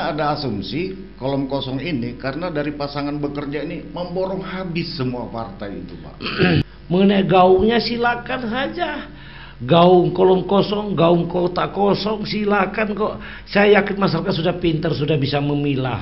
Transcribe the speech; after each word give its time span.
karena 0.00 0.16
ada 0.16 0.24
asumsi 0.32 1.12
kolom 1.20 1.44
kosong 1.44 1.76
ini 1.76 2.16
karena 2.16 2.48
dari 2.48 2.72
pasangan 2.72 3.20
bekerja 3.20 3.68
ini 3.68 3.84
memborong 3.84 4.40
habis 4.40 4.96
semua 4.96 5.28
partai 5.28 5.76
itu 5.76 5.92
pak. 6.00 6.16
Mengenai 6.90 7.28
gaungnya 7.28 7.76
silakan 7.76 8.48
saja. 8.48 9.12
Gaung 9.60 10.16
kolom 10.16 10.48
kosong, 10.48 10.96
gaung 10.96 11.28
kota 11.28 11.68
kosong 11.68 12.24
silakan 12.24 12.96
kok. 12.96 13.12
Saya 13.44 13.76
yakin 13.76 14.00
masyarakat 14.00 14.32
sudah 14.40 14.56
pintar, 14.56 14.96
sudah 14.96 15.20
bisa 15.20 15.36
memilah, 15.36 16.00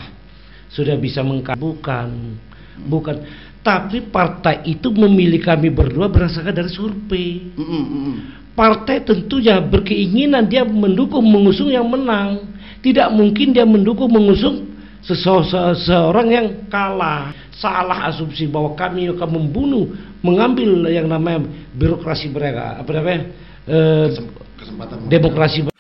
sudah 0.71 0.95
bisa 0.95 1.27
mengka 1.27 1.59
bukan, 1.59 2.39
bukan. 2.87 3.19
Tapi 3.67 4.07
partai 4.15 4.63
itu 4.71 4.95
memilih 4.95 5.43
kami 5.43 5.75
berdua 5.75 6.07
berdasarkan 6.07 6.55
dari 6.55 6.71
survei. 6.71 7.51
Mm, 7.59 7.67
mm, 7.67 7.87
mm. 7.91 8.17
Partai 8.55 9.03
tentunya 9.03 9.59
berkeinginan 9.59 10.47
dia 10.47 10.63
mendukung 10.63 11.27
mengusung 11.27 11.75
yang 11.75 11.91
menang. 11.91 12.58
Tidak 12.79 13.09
mungkin 13.11 13.51
dia 13.55 13.67
mendukung 13.67 14.11
mengusung 14.11 14.69
seseorang 15.03 16.29
yang 16.31 16.47
kalah. 16.71 17.35
Salah 17.59 18.07
asumsi 18.07 18.47
bahwa 18.47 18.79
kami 18.79 19.11
akan 19.11 19.31
membunuh, 19.35 19.91
mengambil 20.23 20.87
yang 20.87 21.11
namanya 21.11 21.43
birokrasi 21.75 22.31
mereka, 22.31 22.79
apa 22.79 22.91
namanya? 22.95 23.23
Eh, 23.67 24.07
Kesempatan 24.59 25.07
demokrasi 25.07 25.78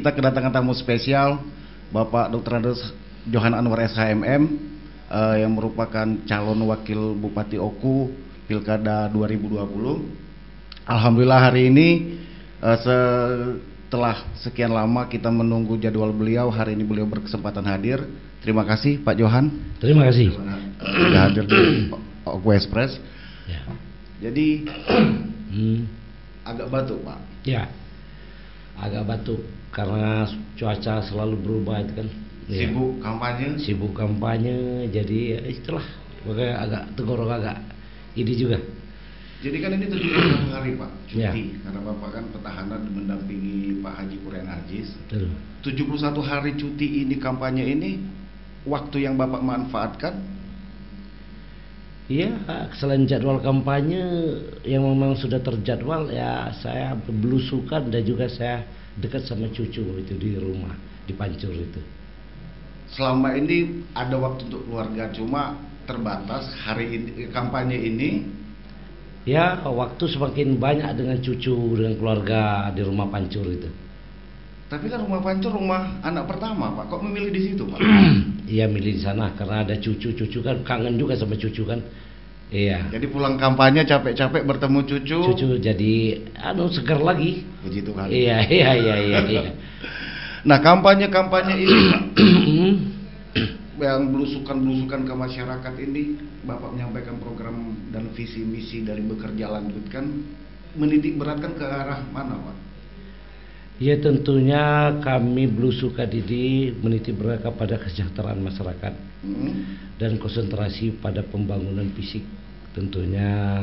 kita 0.00 0.16
kedatangan 0.16 0.48
tamu 0.48 0.72
spesial 0.72 1.44
Bapak 1.92 2.32
Dr. 2.32 2.56
Andes 2.56 2.80
Johan 3.28 3.52
Anwar 3.52 3.84
SHMM 3.84 4.42
eh, 5.12 5.36
yang 5.44 5.52
merupakan 5.52 6.08
calon 6.24 6.64
wakil 6.64 7.12
Bupati 7.20 7.60
Oku 7.60 8.08
Pilkada 8.48 9.12
2020. 9.12 9.60
Alhamdulillah 10.88 11.52
hari 11.52 11.68
ini 11.68 11.88
eh, 12.64 12.78
setelah 12.80 14.24
sekian 14.40 14.72
lama 14.72 15.04
kita 15.04 15.28
menunggu 15.28 15.76
jadwal 15.76 16.16
beliau, 16.16 16.48
hari 16.48 16.72
ini 16.72 16.88
beliau 16.88 17.04
berkesempatan 17.04 17.68
hadir. 17.68 18.00
Terima 18.40 18.64
kasih 18.64 19.04
Pak 19.04 19.20
Johan 19.20 19.52
Terima 19.84 20.08
kasih. 20.08 20.32
sudah 20.80 21.20
hadir 21.28 21.44
di 21.44 21.92
Oku 22.24 22.56
Express. 22.56 22.96
Ya. 23.44 23.60
Jadi 24.16 24.64
Hmm. 25.50 25.84
agak 26.46 26.72
batuk 26.72 27.04
Pak. 27.04 27.20
Ya. 27.44 27.68
Agak 28.80 29.04
batuk 29.04 29.40
karena 29.70 30.24
cuaca 30.56 31.04
selalu 31.04 31.36
berubah 31.40 31.84
itu 31.84 31.92
kan. 32.00 32.08
Ya. 32.50 32.66
Sibuk 32.66 32.90
kampanye. 32.98 33.46
Sibuk 33.62 33.92
kampanye 33.94 34.88
jadi 34.90 35.18
ya 35.38 35.40
itulah 35.46 35.86
makanya 36.26 36.54
agak 36.64 36.82
tenggorok 36.98 37.30
agak 37.30 37.56
ini 38.18 38.32
juga. 38.34 38.58
Jadi 39.40 39.56
kan 39.56 39.72
ini 39.72 39.86
71 39.88 40.52
hari 40.56 40.70
Pak 40.76 40.90
cuti 41.08 41.16
Ya. 41.24 41.32
karena 41.32 41.80
Bapak 41.80 42.08
kan 42.12 42.24
petahana 42.28 42.76
mendampingi 42.76 43.80
Pak 43.80 43.92
Haji 44.04 44.16
Kurian 44.20 44.48
Ajis. 44.52 44.92
Betul. 45.08 45.32
71 45.64 46.20
hari 46.28 46.50
cuti 46.60 46.86
ini 47.04 47.16
kampanye 47.16 47.64
ini 47.64 47.90
waktu 48.68 49.08
yang 49.08 49.16
Bapak 49.16 49.40
manfaatkan 49.40 50.20
Iya, 52.10 52.34
selain 52.74 53.06
jadwal 53.06 53.38
kampanye 53.38 54.02
yang 54.66 54.82
memang 54.82 55.14
sudah 55.14 55.38
terjadwal 55.38 56.10
ya 56.10 56.50
saya 56.58 56.98
belusukan 57.06 57.86
dan 57.86 58.02
juga 58.02 58.26
saya 58.26 58.66
dekat 58.98 59.30
sama 59.30 59.46
cucu 59.54 59.78
itu 60.02 60.14
di 60.18 60.34
rumah 60.34 60.74
di 61.06 61.14
Pancur 61.14 61.54
itu. 61.54 61.78
selama 62.90 63.38
ini 63.38 63.86
ada 63.94 64.18
waktu 64.18 64.50
untuk 64.50 64.66
keluarga 64.66 65.06
cuma 65.14 65.54
terbatas 65.86 66.50
hari 66.66 66.98
ini 66.98 67.30
kampanye 67.30 67.78
ini 67.78 68.10
Ya, 69.28 69.60
waktu 69.68 70.00
semakin 70.08 70.56
banyak 70.56 70.96
dengan 70.96 71.20
cucu 71.20 71.52
dengan 71.76 71.92
keluarga 72.00 72.72
di 72.72 72.80
rumah 72.80 73.04
Pancur 73.12 73.44
itu. 73.52 73.68
Tapi 74.70 74.86
kan 74.86 75.02
rumah 75.02 75.18
pancur 75.18 75.50
rumah 75.50 75.98
anak 76.06 76.30
pertama 76.30 76.70
Pak 76.78 76.94
kok 76.94 77.02
memilih 77.02 77.34
di 77.34 77.42
situ 77.50 77.66
Pak 77.66 77.82
Iya 78.54 78.70
milih 78.70 78.98
di 78.98 79.02
sana 79.02 79.34
karena 79.34 79.66
ada 79.66 79.74
cucu-cucu 79.74 80.38
kan 80.42 80.62
kangen 80.62 80.94
juga 80.98 81.14
sama 81.18 81.34
cucu 81.34 81.62
kan. 81.66 81.82
Iya. 82.50 82.90
jadi 82.90 83.06
pulang 83.06 83.38
kampanye 83.38 83.86
capek-capek 83.86 84.42
bertemu 84.42 84.82
cucu 84.82 85.18
Cucu 85.22 85.46
jadi 85.62 85.94
anu 86.34 86.66
segar 86.66 86.98
lagi. 86.98 87.46
begitu 87.62 87.94
kan 87.94 88.10
Iya, 88.10 88.42
iya, 88.46 88.70
iya, 88.74 88.94
iya, 88.98 89.18
iya. 89.26 89.42
nah 90.48 90.58
kampanye-kampanye 90.62 91.54
ini 91.62 91.78
Pak 91.90 92.02
yang 93.90 94.10
belusukan-belusukan 94.14 95.00
ke 95.06 95.14
masyarakat 95.14 95.74
ini 95.82 96.02
Bapak 96.46 96.74
menyampaikan 96.74 97.18
program 97.22 97.74
dan 97.94 98.10
visi 98.18 98.42
misi 98.42 98.82
dari 98.82 99.02
bekerja 99.02 99.46
lanjutkan 99.50 100.04
menitik 100.74 101.18
beratkan 101.18 101.54
ke 101.54 101.64
arah 101.66 102.02
mana 102.10 102.34
Pak? 102.38 102.69
Ya 103.80 103.96
tentunya 103.96 104.92
kami 105.00 105.48
belusukan 105.48 106.12
ini 106.12 106.68
menitip 106.84 107.16
mereka 107.16 107.48
pada 107.48 107.80
kesejahteraan 107.80 108.38
masyarakat 108.44 109.10
Hmm? 109.20 109.76
dan 110.00 110.16
konsentrasi 110.16 110.96
pada 110.96 111.20
pembangunan 111.20 111.84
fisik 111.92 112.24
tentunya 112.72 113.60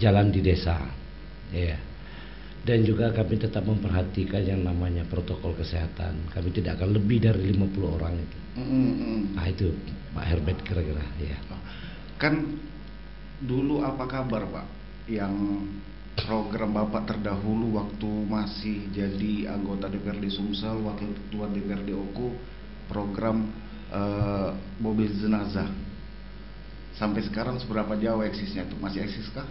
jalan 0.00 0.32
di 0.32 0.40
desa. 0.40 0.80
Ya. 1.52 1.76
Dan 2.64 2.80
juga 2.88 3.12
kami 3.12 3.36
tetap 3.36 3.68
memperhatikan 3.68 4.40
yang 4.40 4.64
namanya 4.64 5.04
protokol 5.04 5.52
kesehatan. 5.52 6.32
Kami 6.32 6.48
tidak 6.48 6.80
akan 6.80 6.96
lebih 6.96 7.20
dari 7.20 7.52
50 7.52 7.96
orang 8.00 8.16
itu. 8.16 8.38
Hmm. 8.54 9.34
nah 9.34 9.50
itu 9.50 9.74
Pak 10.14 10.24
Herbert 10.30 10.62
kira-kira 10.64 11.02
ya. 11.20 11.36
Kan 12.16 12.56
dulu 13.44 13.84
apa 13.84 14.08
kabar 14.08 14.48
Pak? 14.48 14.66
Yang 15.12 15.34
program 16.14 16.70
Bapak 16.78 17.10
terdahulu 17.10 17.74
waktu 17.74 18.10
masih 18.30 18.86
jadi 18.94 19.50
anggota 19.50 19.90
DPRD 19.90 20.30
Sumsel, 20.30 20.78
wakil 20.86 21.10
ketua 21.10 21.50
DPRD 21.50 21.90
Oku, 21.94 22.38
program 22.86 23.50
eh, 23.90 24.50
mobil 24.78 25.10
jenazah. 25.10 25.68
Sampai 26.94 27.26
sekarang 27.26 27.58
seberapa 27.58 27.98
jauh 27.98 28.22
eksisnya 28.22 28.62
itu? 28.70 28.78
Masih 28.78 29.02
eksis 29.02 29.26
kah? 29.34 29.46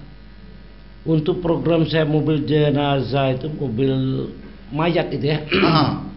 untuk 1.04 1.44
program 1.44 1.84
saya 1.84 2.08
mobil 2.08 2.48
jenazah 2.48 3.36
itu 3.36 3.52
mobil 3.52 3.92
mayat 4.72 5.12
itu 5.12 5.28
ya 5.28 5.40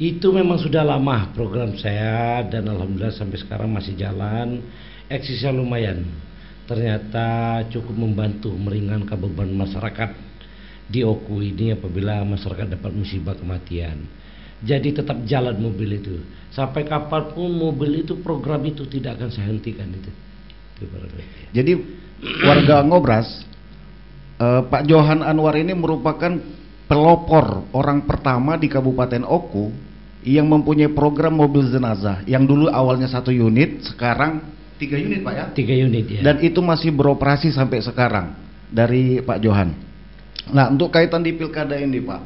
Itu 0.00 0.32
memang 0.32 0.56
sudah 0.56 0.80
lama 0.80 1.28
program 1.36 1.76
saya 1.76 2.40
dan 2.48 2.64
alhamdulillah 2.72 3.12
sampai 3.12 3.36
sekarang 3.36 3.68
masih 3.68 3.92
jalan. 4.00 4.64
Eksisnya 5.12 5.52
lumayan. 5.52 6.08
Ternyata 6.70 7.26
cukup 7.66 7.98
membantu 7.98 8.54
meringankan 8.54 9.18
beban 9.18 9.50
masyarakat 9.50 10.14
di 10.86 11.02
Oku 11.02 11.42
ini 11.42 11.74
apabila 11.74 12.22
masyarakat 12.22 12.78
dapat 12.78 12.94
musibah 12.94 13.34
kematian. 13.34 14.06
Jadi 14.62 14.94
tetap 14.94 15.18
jalan 15.26 15.58
mobil 15.58 15.98
itu. 15.98 16.22
Sampai 16.54 16.86
kapan 16.86 17.34
pun 17.34 17.50
mobil 17.50 18.06
itu 18.06 18.22
program 18.22 18.62
itu 18.62 18.86
tidak 18.86 19.18
akan 19.18 19.30
saya 19.34 19.50
hentikan 19.50 19.90
itu. 19.90 20.10
Jadi 21.50 21.72
warga 22.46 22.86
Ngobras, 22.86 23.28
eh, 24.38 24.62
Pak 24.70 24.86
Johan 24.86 25.26
Anwar 25.26 25.58
ini 25.58 25.74
merupakan 25.74 26.38
pelopor 26.86 27.66
orang 27.74 28.06
pertama 28.06 28.54
di 28.54 28.70
Kabupaten 28.70 29.26
Oku 29.26 29.74
yang 30.22 30.46
mempunyai 30.46 30.92
program 30.94 31.34
mobil 31.34 31.66
jenazah 31.66 32.22
yang 32.30 32.46
dulu 32.46 32.70
awalnya 32.70 33.10
satu 33.10 33.34
unit, 33.34 33.82
sekarang 33.90 34.59
tiga 34.80 34.96
unit 34.96 35.20
Pak 35.20 35.34
ya. 35.36 35.44
Tiga 35.52 35.74
unit 35.76 36.06
ya. 36.08 36.20
Dan 36.24 36.40
itu 36.40 36.64
masih 36.64 36.88
beroperasi 36.90 37.52
sampai 37.52 37.84
sekarang 37.84 38.32
dari 38.72 39.20
Pak 39.20 39.38
Johan. 39.44 39.76
Nah 40.50 40.72
untuk 40.72 40.88
kaitan 40.88 41.20
di 41.20 41.36
pilkada 41.36 41.76
ini 41.76 42.00
Pak, 42.00 42.20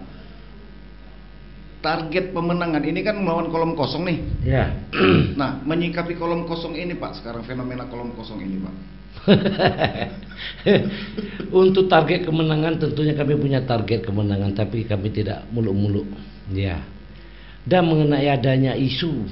target 1.82 2.30
pemenangan 2.30 2.80
ini 2.86 3.02
kan 3.02 3.18
melawan 3.18 3.50
kolom 3.50 3.74
kosong 3.74 4.06
nih. 4.06 4.18
ya. 4.46 4.64
Nah 5.40 5.58
menyikapi 5.66 6.14
kolom 6.14 6.46
kosong 6.46 6.78
ini 6.78 6.94
Pak, 6.94 7.18
sekarang 7.18 7.42
fenomena 7.42 7.90
kolom 7.90 8.14
kosong 8.14 8.38
ini 8.38 8.62
Pak. 8.62 8.74
Untuk 11.64 11.86
target 11.90 12.26
kemenangan 12.28 12.78
tentunya 12.78 13.14
kami 13.16 13.34
punya 13.38 13.62
target 13.66 14.04
kemenangan 14.06 14.52
tapi 14.54 14.86
kami 14.86 15.10
tidak 15.10 15.42
muluk-muluk 15.50 16.06
ya. 16.54 16.78
Dan 17.64 17.88
mengenai 17.88 18.28
adanya 18.28 18.76
isu 18.76 19.24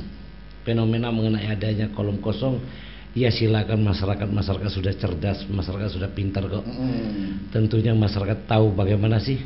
fenomena 0.65 1.13
mengenai 1.13 1.53
adanya 1.53 1.93
kolom 1.93 2.17
kosong 2.25 2.63
ya 3.13 3.29
silakan 3.29 3.85
masyarakat 3.85 4.29
masyarakat 4.29 4.71
sudah 4.73 4.93
cerdas, 4.97 5.45
masyarakat 5.49 5.89
sudah 5.93 6.11
pintar 6.13 6.49
kok. 6.49 6.65
Mm. 6.65 7.53
Tentunya 7.53 7.93
masyarakat 7.93 8.49
tahu 8.49 8.73
bagaimana 8.73 9.21
sih 9.21 9.41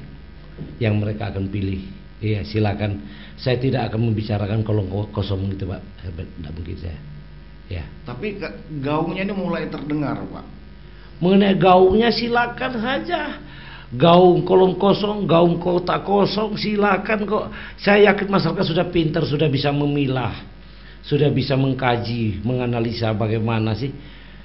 yang 0.78 0.98
mereka 0.98 1.34
akan 1.34 1.50
pilih. 1.50 1.82
Iya 2.22 2.46
silakan. 2.48 3.04
Saya 3.36 3.60
tidak 3.60 3.92
akan 3.92 4.10
membicarakan 4.10 4.64
kolong 4.64 4.88
kosong 5.12 5.52
gitu 5.52 5.68
Pak. 5.68 5.82
Tidak 6.08 6.52
mungkin 6.56 6.76
saya. 6.80 6.98
Ya. 7.66 7.84
Tapi 8.06 8.40
gaungnya 8.80 9.26
ini 9.26 9.34
mulai 9.34 9.68
terdengar 9.68 10.22
Pak. 10.24 10.46
Mengenai 11.20 11.56
gaungnya 11.58 12.08
silakan 12.14 12.72
saja. 12.80 13.20
Gaung 13.86 14.42
kolong 14.42 14.74
kosong, 14.82 15.30
gaung 15.30 15.62
kota 15.62 16.02
kosong 16.02 16.58
silakan 16.58 17.22
kok. 17.22 17.44
Saya 17.78 18.10
yakin 18.10 18.26
masyarakat 18.32 18.64
sudah 18.66 18.86
pintar, 18.90 19.22
sudah 19.22 19.46
bisa 19.46 19.70
memilah, 19.70 20.34
sudah 21.06 21.30
bisa 21.30 21.54
mengkaji, 21.54 22.42
menganalisa 22.42 23.14
bagaimana 23.14 23.78
sih 23.78 23.94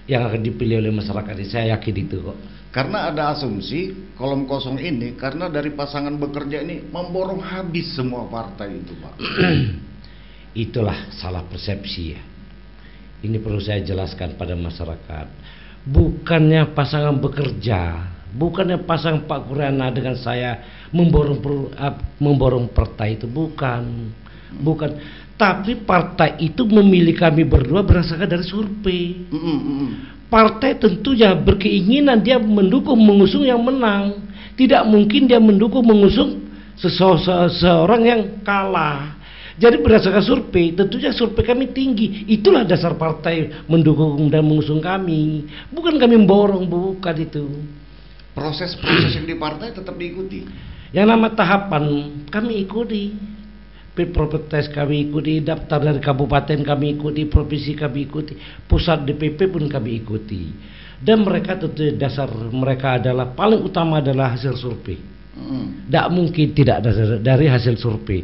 yang 0.06 0.30
akan 0.30 0.42
dipilih 0.46 0.78
oleh 0.78 0.94
masyarakat 0.94 1.34
ini. 1.34 1.48
Saya 1.50 1.66
yakin 1.78 1.96
itu 2.06 2.22
kok. 2.22 2.38
Karena 2.72 3.12
ada 3.12 3.36
asumsi 3.36 4.14
kolom 4.16 4.48
kosong 4.48 4.80
ini 4.80 5.20
karena 5.20 5.52
dari 5.52 5.76
pasangan 5.76 6.16
bekerja 6.16 6.64
ini 6.64 6.88
memborong 6.88 7.44
habis 7.44 7.92
semua 7.92 8.24
partai 8.30 8.80
itu, 8.80 8.94
Pak. 8.96 9.16
Itulah 10.70 11.12
salah 11.12 11.44
persepsi 11.44 12.04
ya. 12.16 12.22
Ini 13.22 13.38
perlu 13.38 13.60
saya 13.62 13.84
jelaskan 13.84 14.40
pada 14.40 14.56
masyarakat. 14.56 15.28
Bukannya 15.82 16.74
pasangan 16.74 17.18
bekerja, 17.18 18.08
bukannya 18.34 18.82
pasang 18.88 19.28
Pak 19.28 19.50
Kurana 19.50 19.92
dengan 19.92 20.16
saya 20.18 20.62
memborong 20.94 21.42
memborong 22.18 22.70
partai 22.72 23.18
itu 23.20 23.28
bukan. 23.28 24.14
Bukan 24.52 24.92
tapi 25.38 25.74
partai 25.82 26.38
itu 26.42 26.64
memilih 26.70 27.18
kami 27.18 27.42
berdua 27.44 27.82
berdasarkan 27.82 28.30
dari 28.30 28.46
survei. 28.46 29.26
Mm 29.30 29.40
-mm. 29.40 29.88
Partai 30.32 30.80
tentunya 30.80 31.36
berkeinginan 31.36 32.24
dia 32.24 32.40
mendukung 32.40 32.96
mengusung 32.96 33.44
yang 33.44 33.60
menang. 33.60 34.24
Tidak 34.56 34.86
mungkin 34.88 35.28
dia 35.28 35.42
mendukung 35.44 35.84
mengusung 35.84 36.48
seseorang 36.80 38.02
yang 38.08 38.22
kalah. 38.46 39.20
Jadi 39.60 39.78
berdasarkan 39.84 40.24
survei, 40.24 40.74
tentunya 40.74 41.12
survei 41.12 41.44
kami 41.44 41.70
tinggi. 41.70 42.26
Itulah 42.32 42.64
dasar 42.66 42.96
partai 42.98 43.66
mendukung 43.68 44.32
dan 44.32 44.42
mengusung 44.42 44.80
kami. 44.80 45.46
Bukan 45.70 46.00
kami 46.00 46.16
borong, 46.24 46.66
bukan 46.66 47.16
itu. 47.20 47.46
Proses-proses 48.32 49.20
yang 49.20 49.28
di 49.28 49.36
partai 49.36 49.76
tetap 49.76 50.00
diikuti. 50.00 50.48
Yang 50.96 51.08
nama 51.08 51.28
tahapan 51.32 51.84
kami 52.32 52.64
ikuti 52.68 53.16
Propertes 54.10 54.72
kami 54.74 55.12
ikuti, 55.12 55.46
daftar 55.46 55.78
dari 55.78 56.02
kabupaten 56.02 56.66
kami 56.66 56.98
ikuti, 56.98 57.30
provinsi 57.30 57.78
kami 57.78 58.10
ikuti, 58.10 58.34
pusat 58.66 59.06
DPP 59.06 59.54
pun 59.54 59.70
kami 59.70 60.02
ikuti. 60.02 60.50
Dan 61.02 61.26
mereka 61.26 61.58
tentu 61.58 61.82
dasar 61.98 62.30
mereka 62.50 62.98
adalah 62.98 63.34
paling 63.34 63.62
utama 63.62 64.02
adalah 64.02 64.34
hasil 64.34 64.58
survei. 64.58 65.02
Tidak 65.34 66.06
mm. 66.10 66.14
mungkin 66.14 66.48
tidak 66.54 66.86
dari 67.22 67.46
hasil 67.50 67.78
survei. 67.78 68.22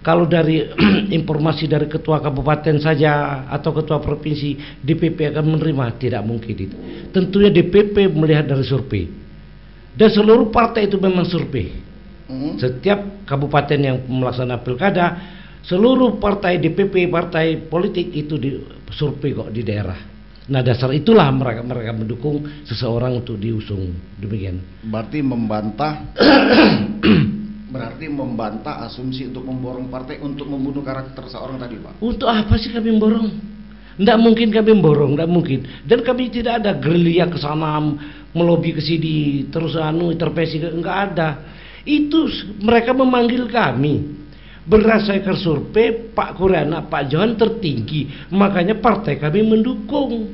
Kalau 0.00 0.24
dari 0.24 0.64
informasi 1.18 1.68
dari 1.68 1.84
ketua 1.84 2.24
kabupaten 2.24 2.80
saja 2.80 3.44
atau 3.52 3.72
ketua 3.76 4.00
provinsi 4.00 4.80
DPP 4.80 5.32
akan 5.32 5.44
menerima 5.56 5.84
tidak 6.00 6.22
mungkin 6.24 6.56
itu. 6.56 6.76
Tentunya 7.12 7.52
DPP 7.52 8.08
melihat 8.12 8.48
dari 8.48 8.64
survei. 8.64 9.04
Dan 9.92 10.08
seluruh 10.08 10.48
partai 10.48 10.88
itu 10.88 10.96
memang 10.96 11.28
survei. 11.28 11.89
Hmm. 12.30 12.54
Setiap 12.62 13.26
kabupaten 13.26 13.78
yang 13.82 13.98
melaksanakan 14.06 14.62
pilkada, 14.62 15.06
seluruh 15.66 16.22
partai 16.22 16.62
DPP, 16.62 17.10
partai 17.10 17.58
politik 17.66 18.14
itu 18.14 18.38
di 18.38 18.54
survei 18.94 19.34
kok 19.34 19.50
di 19.50 19.66
daerah. 19.66 19.98
Nah 20.50 20.62
dasar 20.62 20.90
itulah 20.94 21.30
mereka 21.30 21.62
mereka 21.62 21.90
mendukung 21.94 22.42
seseorang 22.66 23.22
untuk 23.22 23.38
diusung 23.38 23.94
demikian. 24.18 24.62
Berarti 24.82 25.22
membantah 25.22 26.10
berarti 27.74 28.06
membantah 28.10 28.82
asumsi 28.86 29.30
untuk 29.30 29.46
memborong 29.46 29.86
partai 29.86 30.18
untuk 30.18 30.50
membunuh 30.50 30.82
karakter 30.82 31.26
seorang 31.30 31.58
tadi 31.58 31.78
pak. 31.78 32.02
Untuk 32.02 32.26
apa 32.26 32.54
sih 32.58 32.70
kami 32.70 32.94
memborong? 32.94 33.30
Tidak 34.00 34.16
mungkin 34.16 34.48
kami 34.48 34.70
memborong, 34.74 35.12
tidak 35.12 35.30
mungkin. 35.30 35.58
Dan 35.84 36.00
kami 36.00 36.32
tidak 36.32 36.64
ada 36.64 36.72
gerilya 36.72 37.28
ke 37.28 37.36
sana 37.36 37.78
melobi 38.34 38.74
ke 38.74 38.82
sini 38.82 39.46
terus 39.50 39.74
anu 39.74 40.14
intervensi 40.14 40.62
enggak 40.62 40.96
ada 41.10 41.28
itu 41.84 42.28
mereka 42.60 42.92
memanggil 42.92 43.48
kami 43.48 44.20
berdasarkan 44.70 45.36
survei 45.40 46.12
Pak 46.12 46.36
Kurana, 46.36 46.84
Pak 46.86 47.10
Johan 47.10 47.34
tertinggi, 47.34 48.28
makanya 48.30 48.76
partai 48.78 49.16
kami 49.16 49.42
mendukung. 49.42 50.30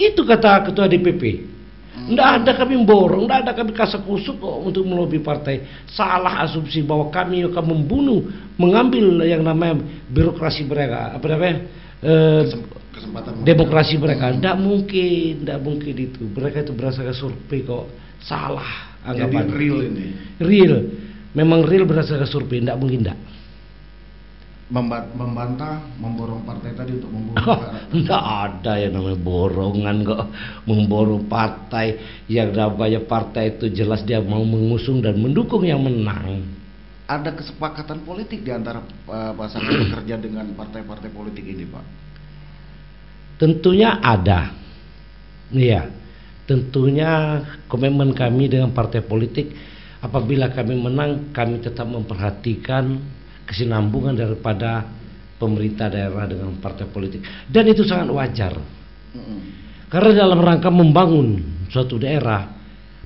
Itu 0.00 0.24
kata 0.24 0.70
ketua 0.70 0.88
DPP. 0.88 1.52
Tidak 2.00 2.28
ada 2.40 2.56
kami 2.56 2.80
borong, 2.80 3.28
tidak 3.28 3.38
ada 3.44 3.52
kami 3.52 3.70
kasak 3.76 4.00
kusuk 4.08 4.40
kok 4.40 4.56
untuk 4.64 4.88
melobi 4.88 5.20
partai. 5.20 5.84
Salah 5.92 6.40
asumsi 6.48 6.80
bahwa 6.80 7.12
kami 7.12 7.44
akan 7.44 7.64
membunuh, 7.66 8.24
mengambil 8.56 9.20
yang 9.28 9.44
namanya 9.44 9.84
birokrasi 10.08 10.64
mereka, 10.64 11.12
apa 11.12 11.26
namanya? 11.28 11.56
Eh, 12.00 12.42
kesempatan 12.96 13.44
demokrasi 13.44 14.00
mereka. 14.00 14.32
Tidak 14.32 14.56
mungkin, 14.56 15.44
tidak 15.44 15.60
mungkin 15.60 15.94
itu. 16.00 16.22
Mereka 16.24 16.64
itu 16.64 16.72
berdasarkan 16.72 17.12
survei 17.12 17.60
kok. 17.60 17.84
Salah 18.24 18.89
anggapan. 19.04 19.48
Jadi 19.48 19.56
real 19.56 19.78
ini. 19.86 20.06
Real. 20.40 20.74
Memang 21.30 21.62
real 21.62 21.86
berdasarkan 21.86 22.26
survei, 22.26 22.58
tidak 22.58 22.78
mungkin 22.80 23.06
tidak. 23.06 23.18
Membantah, 24.70 25.82
memborong 25.98 26.46
partai 26.46 26.74
tadi 26.78 26.94
untuk 26.94 27.10
memborong. 27.10 27.90
Tidak 27.90 28.22
ada 28.22 28.72
yang 28.78 28.98
namanya 28.98 29.18
borongan 29.18 29.96
kok, 30.06 30.24
memborong 30.66 31.26
partai. 31.26 31.98
Yang 32.30 32.50
namanya 32.54 33.00
partai 33.02 33.58
itu 33.58 33.66
jelas 33.70 34.02
dia 34.06 34.22
mau 34.22 34.42
mengusung 34.46 35.02
dan 35.02 35.18
mendukung 35.18 35.66
yang 35.66 35.82
menang. 35.82 36.46
Ada 37.10 37.34
kesepakatan 37.34 38.06
politik 38.06 38.46
di 38.46 38.54
antara 38.54 38.86
uh, 39.10 39.34
pasangan 39.34 39.74
bekerja 39.74 40.14
dengan 40.22 40.46
partai-partai 40.54 41.10
politik 41.10 41.42
ini, 41.42 41.66
Pak? 41.66 41.84
Tentunya 43.42 43.98
ada. 43.98 44.54
Iya 45.50 45.99
tentunya 46.50 47.38
komitmen 47.70 48.10
kami 48.10 48.50
dengan 48.50 48.74
partai 48.74 49.06
politik 49.06 49.54
apabila 50.02 50.50
kami 50.50 50.74
menang 50.74 51.30
kami 51.30 51.62
tetap 51.62 51.86
memperhatikan 51.86 52.98
kesinambungan 53.46 54.18
daripada 54.18 54.82
pemerintah 55.38 55.86
daerah 55.86 56.26
dengan 56.26 56.58
partai 56.58 56.90
politik. 56.90 57.22
Dan 57.46 57.70
itu 57.70 57.86
sangat 57.86 58.10
wajar. 58.10 58.58
Karena 59.86 60.10
dalam 60.26 60.42
rangka 60.42 60.74
membangun 60.74 61.38
suatu 61.70 62.02
daerah 62.02 62.50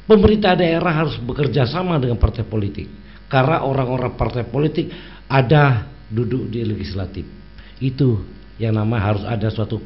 pemerintah 0.08 0.56
daerah 0.56 1.04
harus 1.04 1.20
bekerja 1.20 1.68
sama 1.68 2.00
dengan 2.00 2.16
partai 2.16 2.48
politik. 2.48 2.88
Karena 3.28 3.60
orang-orang 3.60 4.16
partai 4.16 4.48
politik 4.48 4.88
ada 5.28 5.84
duduk 6.08 6.48
di 6.48 6.64
legislatif. 6.64 7.28
Itu 7.76 8.24
yang 8.56 8.80
nama 8.80 8.96
harus 9.00 9.24
ada 9.28 9.52
suatu 9.52 9.80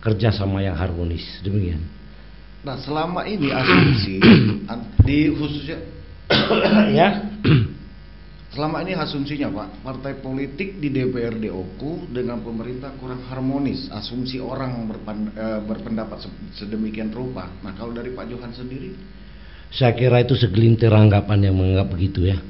kerjasama 0.00 0.60
yang 0.60 0.76
harmonis. 0.76 1.40
Demikian 1.44 1.97
Nah, 2.58 2.76
selama 2.82 3.22
ini 3.22 3.54
asumsi 3.54 4.18
di 5.06 5.30
khususnya 5.30 5.78
ya 6.98 7.08
selama 8.54 8.82
ini 8.82 8.98
asumsinya 8.98 9.48
Pak, 9.54 9.68
partai 9.86 10.18
politik 10.18 10.82
di 10.82 10.90
DPRD 10.90 11.46
OKU 11.46 12.10
dengan 12.10 12.42
pemerintah 12.42 12.90
kurang 12.98 13.22
harmonis. 13.30 13.86
Asumsi 13.94 14.42
orang 14.42 14.90
berpen, 14.90 15.30
e, 15.30 15.46
berpendapat 15.62 16.26
sedemikian 16.58 17.14
rupa. 17.14 17.46
Nah, 17.62 17.78
kalau 17.78 17.94
dari 17.94 18.10
Pak 18.10 18.26
Johan 18.26 18.50
sendiri? 18.50 18.90
Saya 19.70 19.94
kira 19.94 20.24
itu 20.24 20.34
segelintir 20.34 20.90
anggapan 20.90 21.46
yang 21.46 21.54
menganggap 21.54 21.94
begitu 21.94 22.26
ya. 22.26 22.42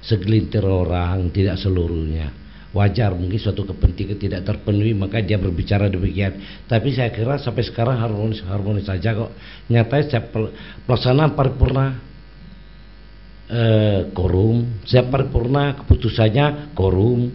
Segelintir 0.00 0.64
orang, 0.64 1.28
tidak 1.30 1.60
seluruhnya 1.60 2.41
wajar 2.72 3.12
mungkin 3.12 3.36
suatu 3.36 3.68
kepentingan 3.68 4.16
tidak 4.16 4.40
terpenuhi 4.48 4.96
maka 4.96 5.20
dia 5.20 5.36
berbicara 5.36 5.92
demikian. 5.92 6.64
Tapi 6.64 6.88
saya 6.96 7.12
kira 7.12 7.36
sampai 7.36 7.64
sekarang 7.68 8.00
harmonis 8.00 8.40
harmonis 8.48 8.88
saja 8.88 9.12
kok. 9.12 9.30
Nyatanya 9.68 10.02
setiap 10.08 10.24
pelaksanaan 10.88 11.36
paripurna 11.36 12.00
eh, 13.52 14.00
korum 14.16 14.80
setiap 14.88 15.12
paripurna 15.12 15.76
keputusannya 15.84 16.72
korum 16.72 17.28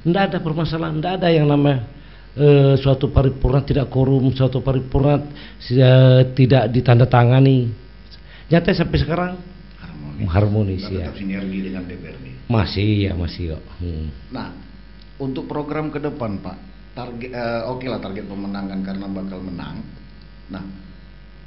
tidak 0.00 0.22
ada 0.32 0.38
permasalahan 0.40 0.96
tidak 0.96 1.12
ada 1.20 1.28
yang 1.28 1.44
namanya 1.44 1.84
eh, 2.40 2.74
suatu 2.80 3.12
paripurna 3.12 3.60
tidak 3.60 3.92
korum 3.92 4.32
suatu 4.32 4.64
paripurna 4.64 5.28
eh, 5.68 6.22
tidak 6.32 6.72
ditandatangani. 6.72 7.68
Nyatanya 8.50 8.76
sampai 8.82 8.98
sekarang 8.98 9.32
harmonis, 10.28 10.84
ya 10.90 11.12
sinergi 11.14 11.70
dengan 11.70 11.86
DPRD. 11.86 12.50
Masih 12.50 13.08
ya 13.08 13.12
masih 13.14 13.56
kok. 13.56 13.62
Hmm. 13.78 14.08
nah 14.34 14.50
untuk 15.20 15.46
program 15.46 15.92
ke 15.92 16.00
depan 16.00 16.40
Pak 16.40 16.56
target 16.96 17.30
uh, 17.30 17.70
oke 17.70 17.80
okay 17.80 17.88
lah 17.88 18.00
target 18.02 18.24
pemenangan 18.26 18.80
karena 18.82 19.06
bakal 19.06 19.38
menang. 19.40 19.80
Nah 20.50 20.64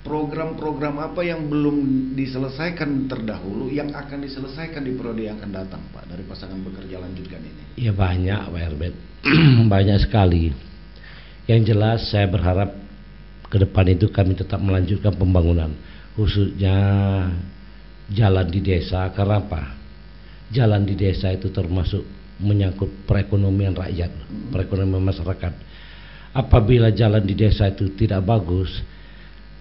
program-program 0.03 0.99
apa 0.99 1.23
yang 1.23 1.47
belum 1.47 2.11
diselesaikan 2.15 3.07
terdahulu 3.07 3.71
yang 3.71 3.91
akan 3.95 4.19
diselesaikan 4.19 4.83
di 4.83 4.91
periode 4.95 5.23
yang 5.23 5.39
akan 5.39 5.51
datang 5.51 5.81
Pak 5.95 6.11
dari 6.11 6.23
pasangan 6.27 6.59
bekerja 6.59 6.99
lanjutkan 6.99 7.39
ini? 7.39 7.63
Ya 7.79 7.91
banyak 7.95 8.51
Pak 8.51 8.61
Herbert. 8.61 8.95
Banyak 9.73 10.03
sekali. 10.03 10.51
Yang 11.47 11.61
jelas 11.71 11.99
saya 12.11 12.27
berharap 12.27 12.75
ke 13.47 13.55
depan 13.55 13.85
itu 13.87 14.11
kami 14.11 14.35
tetap 14.35 14.59
melanjutkan 14.59 15.15
pembangunan 15.15 15.71
khususnya 16.17 16.77
jalan 18.13 18.45
di 18.47 18.61
desa 18.61 19.09
karena 19.11 19.41
apa 19.41 19.83
jalan 20.53 20.85
di 20.85 20.93
desa 20.93 21.33
itu 21.33 21.49
termasuk 21.49 22.05
menyangkut 22.37 23.09
perekonomian 23.09 23.73
rakyat, 23.73 24.11
perekonomian 24.53 25.01
masyarakat. 25.01 25.53
Apabila 26.33 26.89
jalan 26.93 27.25
di 27.25 27.33
desa 27.33 27.69
itu 27.69 27.93
tidak 27.93 28.25
bagus, 28.25 28.69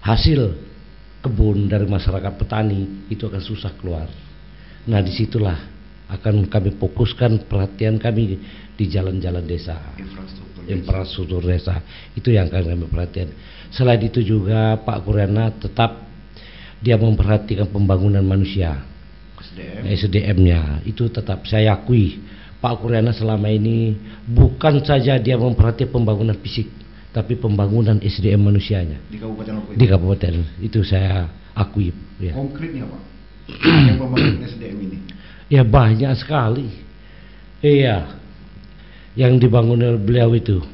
hasil 0.05 0.57
kebun 1.25 1.69
dari 1.69 1.89
masyarakat 1.89 2.33
petani 2.37 3.09
itu 3.09 3.25
akan 3.29 3.43
susah 3.45 3.73
keluar. 3.81 4.09
Nah 4.89 5.01
di 5.01 5.13
situlah 5.13 5.57
akan 6.13 6.49
kami 6.49 6.77
fokuskan 6.77 7.49
perhatian 7.49 7.97
kami 7.97 8.37
di 8.77 8.85
jalan-jalan 8.89 9.45
desa, 9.49 9.81
Infrastruktur. 9.97 10.63
infrastruktur 10.69 11.43
desa 11.45 11.81
itu 12.13 12.33
yang 12.33 12.53
akan 12.53 12.77
kami 12.77 12.87
perhatian. 12.89 13.29
Selain 13.73 14.01
itu 14.01 14.21
juga 14.21 14.77
Pak 14.81 15.09
Kuriana 15.09 15.49
tetap 15.57 16.12
dia 16.83 16.99
memperhatikan 16.99 17.71
pembangunan 17.71 18.21
manusia. 18.27 18.83
SDM. 19.43 19.83
SDM-nya 19.87 20.61
itu 20.87 21.11
tetap 21.11 21.45
saya 21.51 21.75
akui 21.75 22.23
Pak 22.63 22.79
Kuriana 22.79 23.11
selama 23.11 23.51
ini 23.51 23.99
bukan 24.23 24.79
saja 24.87 25.19
dia 25.19 25.35
memperhatikan 25.35 25.99
pembangunan 25.99 26.39
fisik 26.39 26.71
tapi 27.11 27.35
pembangunan 27.35 27.99
SDM 27.99 28.39
manusianya 28.39 29.03
di 29.11 29.19
Kabupaten 29.19 29.53
Lombok. 29.59 29.75
di 29.75 29.85
kabupaten 29.91 30.35
itu 30.63 30.81
saya 30.87 31.27
akui 31.53 31.93
ya. 32.23 32.33
Konkretnya 32.33 32.87
Pak, 32.87 33.03
yang 33.91 33.99
pembangunan 33.99 34.47
SDM 34.47 34.79
ini. 34.79 34.99
Ya 35.53 35.63
banyak 35.67 36.13
sekali. 36.17 36.73
Iya. 37.61 38.17
Yang 39.13 39.45
dibangun 39.45 39.85
oleh 39.85 40.01
beliau 40.01 40.33
itu. 40.33 40.65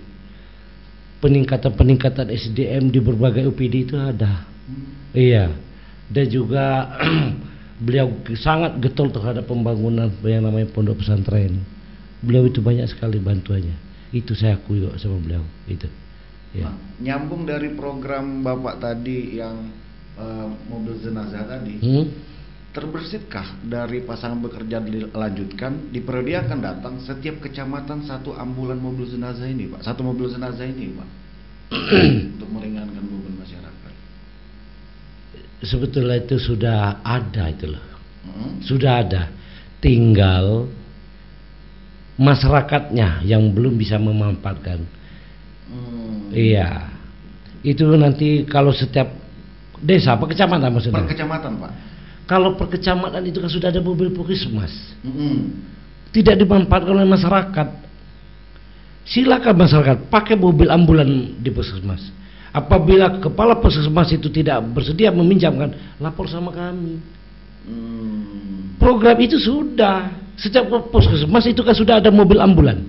Peningkatan-peningkatan 1.18 2.30
SDM 2.30 2.94
di 2.94 3.02
berbagai 3.02 3.50
UPD 3.50 3.90
itu 3.90 3.98
ada. 3.98 4.46
Iya. 5.10 5.50
Dan 6.08 6.26
juga 6.32 6.96
beliau 7.84 8.10
sangat 8.34 8.80
getol 8.82 9.12
terhadap 9.12 9.46
pembangunan 9.46 10.10
yang 10.24 10.44
namanya 10.44 10.68
pondok 10.72 11.04
pesantren. 11.04 11.62
Beliau 12.24 12.50
itu 12.50 12.58
banyak 12.58 12.88
sekali 12.90 13.22
bantuannya. 13.22 13.76
Itu 14.10 14.32
saya 14.32 14.56
akui 14.56 14.82
kok 14.82 14.96
sama 14.98 15.20
beliau. 15.20 15.44
Itu. 15.68 15.86
Ya. 16.56 16.72
Nah, 16.72 16.76
nyambung 16.98 17.44
dari 17.44 17.76
program 17.76 18.40
Bapak 18.40 18.80
tadi 18.80 19.36
yang 19.36 19.68
eh, 20.16 20.48
mobil 20.66 20.96
jenazah 20.98 21.44
tadi, 21.44 21.76
Hmm? 21.78 22.06
terbersitkah 22.68 23.64
dari 23.64 24.04
pasangan 24.04 24.38
bekerja 24.44 24.78
dilanjutkan 24.78 25.90
di 25.90 26.04
periode 26.04 26.30
yang 26.30 26.44
akan 26.46 26.60
datang 26.62 26.94
setiap 27.02 27.42
kecamatan 27.42 28.04
satu 28.06 28.36
ambulan 28.36 28.78
mobil 28.78 29.08
jenazah 29.08 29.48
ini 29.48 29.66
Pak, 29.72 29.82
satu 29.82 30.04
mobil 30.04 30.30
jenazah 30.30 30.62
ini 30.68 30.94
Pak, 30.94 31.08
untuk 32.38 32.48
meringankan. 32.52 33.17
Sebetulnya 35.58 36.22
itu 36.22 36.38
sudah 36.38 37.02
ada 37.02 37.50
itu 37.50 37.66
loh. 37.66 37.84
Hmm? 38.22 38.62
Sudah 38.62 39.02
ada. 39.02 39.22
Tinggal 39.82 40.70
masyarakatnya 42.18 43.26
yang 43.26 43.50
belum 43.50 43.74
bisa 43.78 43.98
memanfaatkan. 43.98 44.82
Hmm. 45.70 46.30
Iya. 46.30 46.94
Itu 47.62 47.90
nanti 47.98 48.46
kalau 48.46 48.70
setiap 48.70 49.10
desa 49.82 50.14
apa 50.14 50.30
kecamatan 50.30 50.70
maksudnya? 50.70 51.02
Per 51.02 51.10
kecamatan 51.14 51.52
Pak. 51.58 51.72
Kalau 52.28 52.54
per 52.54 52.68
kecamatan 52.70 53.22
itu 53.26 53.38
kan 53.42 53.50
sudah 53.50 53.68
ada 53.74 53.82
mobil 53.82 54.14
puskesmas. 54.14 54.70
Hmm. 55.02 55.64
Tidak 56.14 56.38
dimanfaatkan 56.38 56.92
oleh 56.92 57.08
masyarakat. 57.08 57.68
Silakan 59.08 59.54
masyarakat 59.56 59.96
pakai 60.12 60.36
mobil 60.36 60.68
ambulan 60.68 61.40
di 61.40 61.50
puskesmas. 61.50 62.14
Apabila 62.48 63.20
kepala 63.20 63.60
puskesmas 63.60 64.08
itu 64.08 64.32
tidak 64.32 64.64
bersedia 64.72 65.12
meminjamkan, 65.12 65.98
lapor 66.00 66.24
sama 66.32 66.48
kami. 66.48 66.96
Hmm. 67.68 68.72
Program 68.80 69.18
itu 69.20 69.36
sudah 69.36 70.16
setiap 70.38 70.70
puskesmas 70.88 71.44
itu 71.44 71.60
kan 71.60 71.76
sudah 71.76 72.00
ada 72.00 72.08
mobil 72.08 72.40
ambulan. 72.40 72.88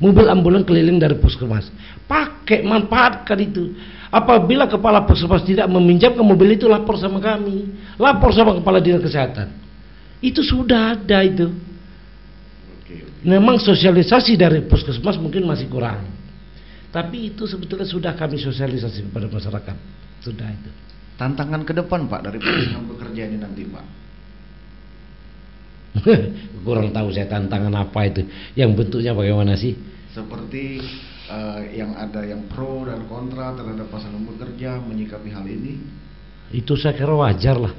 Mobil 0.00 0.30
ambulan 0.30 0.62
keliling 0.62 0.96
dari 0.96 1.18
puskesmas. 1.18 1.68
Pakai 2.06 2.62
manfaatkan 2.62 3.36
itu. 3.40 3.74
Apabila 4.08 4.70
kepala 4.70 5.02
puskesmas 5.04 5.42
tidak 5.42 5.66
meminjamkan 5.66 6.22
mobil 6.22 6.54
itu 6.54 6.70
lapor 6.70 6.94
sama 6.96 7.18
kami. 7.18 7.66
Lapor 7.98 8.30
sama 8.30 8.56
kepala 8.56 8.78
dinas 8.78 9.02
kesehatan. 9.02 9.50
Itu 10.22 10.44
sudah 10.46 10.94
ada 10.94 11.18
itu. 11.26 11.50
Memang 13.20 13.60
sosialisasi 13.60 14.38
dari 14.38 14.64
puskesmas 14.64 15.20
mungkin 15.20 15.44
masih 15.44 15.68
kurang. 15.68 16.19
Tapi 16.90 17.30
itu 17.30 17.46
sebetulnya 17.46 17.86
sudah 17.86 18.12
kami 18.18 18.38
sosialisasi 18.38 19.06
kepada 19.10 19.30
masyarakat. 19.30 19.76
Sudah 20.22 20.50
itu. 20.50 20.70
Tantangan 21.14 21.62
ke 21.62 21.72
depan 21.76 22.10
Pak 22.10 22.20
dari 22.26 22.38
pasangan 22.42 22.84
bekerja 22.90 23.22
ini 23.30 23.38
nanti 23.38 23.62
Pak. 23.66 23.86
kurang 26.66 26.90
tahu 26.90 27.08
saya 27.14 27.30
tantangan 27.30 27.74
apa 27.78 28.00
itu. 28.10 28.26
Yang 28.58 28.70
bentuknya 28.74 29.12
bagaimana 29.14 29.54
sih? 29.54 29.78
Seperti 30.10 30.82
eh, 31.30 31.60
yang 31.78 31.94
ada 31.94 32.26
yang 32.26 32.50
pro 32.50 32.82
dan 32.82 33.06
kontra 33.06 33.54
terhadap 33.54 33.86
pasangan 33.86 34.22
bekerja 34.26 34.82
menyikapi 34.82 35.30
hal 35.30 35.46
ini. 35.46 36.02
itu 36.50 36.74
saya 36.74 36.98
kira 36.98 37.14
wajar 37.14 37.62
lah 37.62 37.70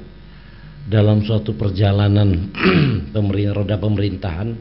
dalam 0.88 1.20
suatu 1.27 1.60
perjalanan 1.60 2.48
pemerintah 3.15 3.51
roda 3.51 3.75
pemerintahan 3.75 4.56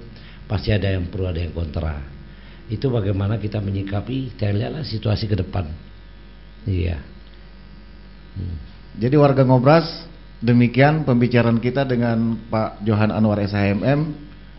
pasti 0.51 0.75
ada 0.75 0.99
yang 0.99 1.07
pro 1.09 1.31
ada 1.31 1.39
yang 1.39 1.55
kontra 1.55 2.03
itu 2.71 2.87
bagaimana 2.87 3.37
kita 3.37 3.59
menyikapi 3.59 4.39
kita 4.39 4.55
lihatlah 4.55 4.87
situasi 4.87 5.27
ke 5.27 5.35
depan 5.35 5.67
iya 6.65 7.03
Hmm. 8.31 8.57
Jadi 8.99 9.15
warga 9.19 9.43
Ngobras, 9.47 9.87
demikian 10.43 11.03
pembicaraan 11.07 11.59
kita 11.59 11.87
dengan 11.87 12.39
Pak 12.51 12.83
Johan 12.87 13.11
Anwar 13.11 13.43
SHMM 13.43 14.01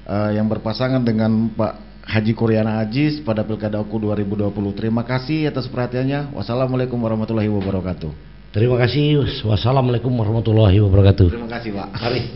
eh, 0.07 0.29
yang 0.35 0.47
berpasangan 0.47 1.03
dengan 1.03 1.51
Pak 1.51 2.03
Haji 2.03 2.33
Kuryana 2.33 2.81
Ajis 2.81 3.21
pada 3.21 3.45
Pilkada 3.45 3.79
Oku 3.79 3.95
2020. 4.01 4.51
Terima 4.75 5.05
kasih 5.05 5.47
atas 5.47 5.69
perhatiannya. 5.69 6.33
Wassalamualaikum 6.35 6.97
warahmatullahi 6.97 7.47
wabarakatuh. 7.47 8.11
terima 8.51 8.75
kasih 8.75 9.23
wassalamualaikum 9.47 10.11
warahmatullahi 10.11 10.83
wabarakatuh 10.83 11.31
Terima 11.31 11.47
kasih 11.47 11.71
Pak. 11.71 11.87
Mari. 11.95 12.35